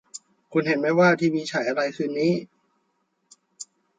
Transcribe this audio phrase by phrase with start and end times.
[0.51, 2.33] คุณเห็นมั้ยว่าทีวีฉายอะไรคืนนี้